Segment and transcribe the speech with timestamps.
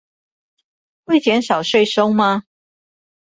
[1.05, 2.45] 會減少稅收嗎？